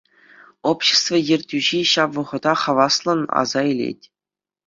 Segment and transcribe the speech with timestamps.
[0.69, 4.01] Общество ертӳҫи ҫав вӑхӑта хаваслӑн аса илет.